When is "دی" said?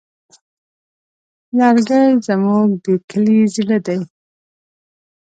3.87-3.99